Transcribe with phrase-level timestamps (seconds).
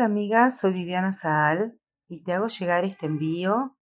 [0.00, 3.76] Hola amiga, soy Viviana Saal y te hago llegar este envío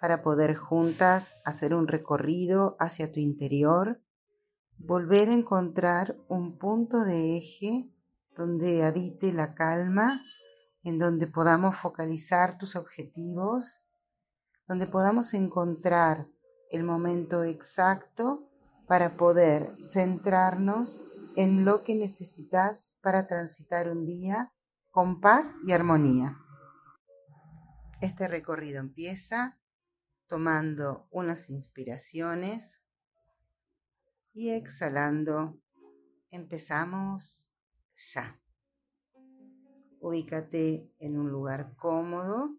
[0.00, 4.02] para poder juntas hacer un recorrido hacia tu interior,
[4.78, 7.88] volver a encontrar un punto de eje
[8.36, 10.24] donde habite la calma,
[10.82, 13.80] en donde podamos focalizar tus objetivos,
[14.66, 16.26] donde podamos encontrar
[16.72, 18.50] el momento exacto
[18.88, 21.00] para poder centrarnos
[21.36, 24.52] en lo que necesitas para transitar un día
[24.90, 26.36] con paz y armonía.
[28.00, 29.60] Este recorrido empieza
[30.26, 32.80] tomando unas inspiraciones
[34.32, 35.60] y exhalando.
[36.30, 37.48] Empezamos
[38.14, 38.40] ya.
[40.00, 42.56] Ubícate en un lugar cómodo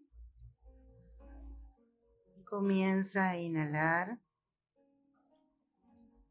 [2.37, 4.21] y comienza a inhalar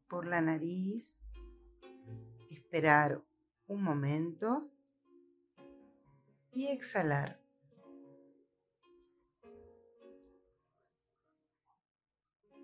[0.07, 1.17] por la nariz,
[2.49, 3.23] esperar
[3.67, 4.71] un momento
[6.51, 7.39] y exhalar.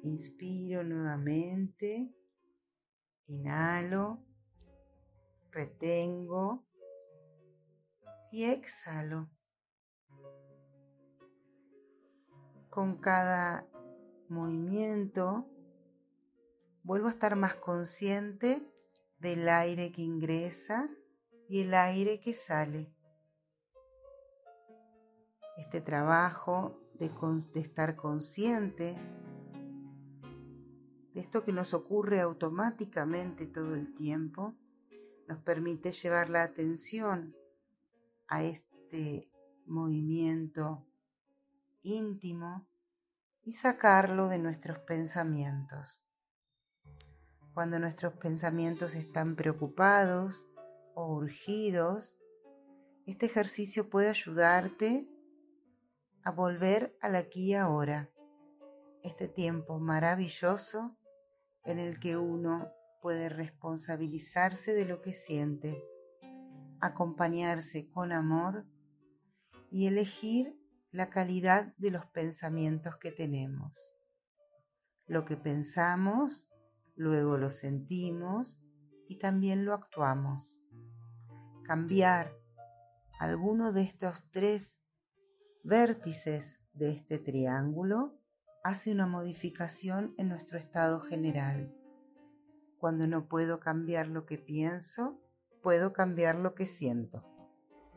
[0.04, 2.14] Inspiro nuevamente,
[3.28, 4.24] inhalo,
[5.52, 6.66] retengo
[8.32, 9.30] y exhalo.
[12.70, 13.68] Con cada
[14.30, 15.50] movimiento
[16.84, 18.72] vuelvo a estar más consciente
[19.20, 20.90] del aire que ingresa
[21.50, 22.97] y el aire que sale.
[25.58, 27.12] Este trabajo de,
[27.60, 28.96] estar consciente
[31.14, 34.56] de esto que nos ocurre automáticamente todo el tiempo,
[35.28, 37.36] nos permite llevar la atención
[38.28, 39.32] a este
[39.66, 40.86] movimiento
[41.82, 42.68] íntimo
[43.44, 46.04] y sacarlo de nuestros pensamientos.
[47.54, 50.46] Cuando nuestros pensamientos están preocupados
[50.94, 52.16] o urgidos,
[53.08, 55.10] este ejercicio puede ayudarte
[56.28, 58.12] a volver al aquí y ahora,
[59.02, 60.98] este tiempo maravilloso
[61.64, 62.70] en el que uno
[63.02, 65.82] puede responsabilizarse de lo que siente,
[66.82, 68.66] acompañarse con amor
[69.72, 70.60] y elegir
[70.92, 73.96] la calidad de los pensamientos que tenemos.
[75.06, 76.50] Lo que pensamos
[76.98, 78.60] luego lo sentimos
[79.08, 80.60] y también lo actuamos.
[81.64, 82.36] Cambiar
[83.18, 84.77] alguno de estos tres
[85.68, 88.18] vértices de este triángulo
[88.64, 91.76] hace una modificación en nuestro estado general.
[92.80, 95.20] Cuando no puedo cambiar lo que pienso,
[95.62, 97.26] puedo cambiar lo que siento.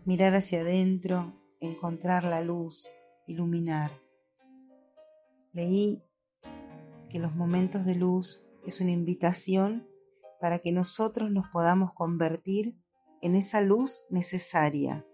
[0.04, 2.90] Mirar hacia adentro, encontrar la luz,
[3.28, 3.92] iluminar.
[5.52, 6.02] Leí
[7.08, 9.86] que los momentos de luz es una invitación
[10.40, 12.76] para que nosotros nos podamos convertir
[13.22, 15.06] en esa luz necesaria.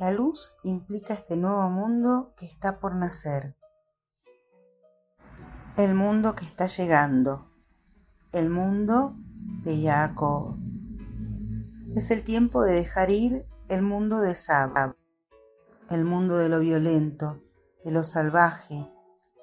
[0.00, 3.54] La luz implica este nuevo mundo que está por nacer,
[5.76, 7.48] el mundo que está llegando,
[8.32, 9.14] el mundo
[9.62, 10.56] de Jacob.
[11.94, 14.96] Es el tiempo de dejar ir el mundo de Sab,
[15.90, 17.40] el mundo de lo violento,
[17.84, 18.90] de lo salvaje,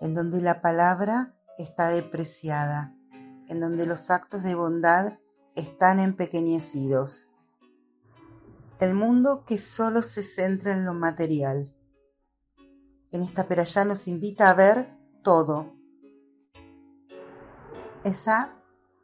[0.02, 2.94] en donde la palabra está depreciada,
[3.48, 5.14] en donde los actos de bondad
[5.56, 7.31] están empequeñecidos.
[8.82, 11.72] El mundo que solo se centra en lo material.
[13.12, 15.76] En esta peralla nos invita a ver todo.
[18.04, 18.60] Esa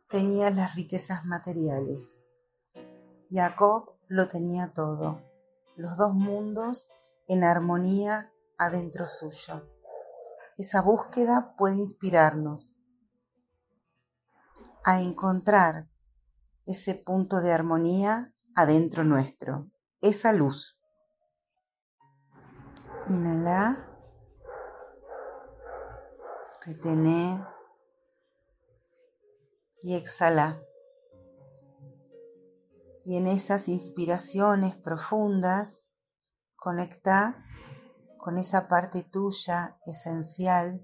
[0.09, 2.19] tenía las riquezas materiales.
[3.29, 5.21] Jacob lo tenía todo,
[5.75, 6.89] los dos mundos
[7.27, 9.69] en armonía adentro suyo.
[10.57, 12.75] Esa búsqueda puede inspirarnos
[14.83, 15.87] a encontrar
[16.65, 19.69] ese punto de armonía adentro nuestro,
[20.01, 20.79] esa luz.
[23.07, 23.87] Inhala,
[26.65, 27.45] retené
[29.83, 30.59] y exhala.
[33.05, 35.85] Y en esas inspiraciones profundas,
[36.55, 37.45] conecta
[38.17, 40.83] con esa parte tuya esencial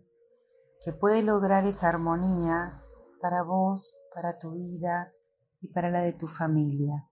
[0.85, 2.83] que puede lograr esa armonía
[3.19, 5.11] para vos, para tu vida
[5.59, 7.09] y para la de tu familia.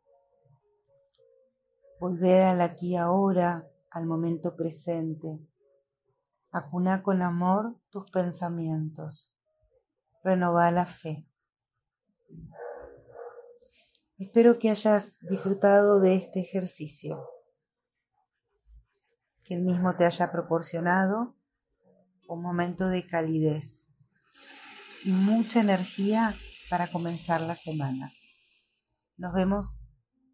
[2.02, 5.40] Volver al aquí ahora, al momento presente.
[6.50, 9.32] Acuná con amor tus pensamientos.
[10.24, 11.28] Renová la fe.
[14.18, 17.24] Espero que hayas disfrutado de este ejercicio
[19.44, 21.36] que Él mismo te haya proporcionado
[22.28, 23.88] un momento de calidez
[25.04, 26.34] y mucha energía
[26.68, 28.12] para comenzar la semana.
[29.18, 29.81] Nos vemos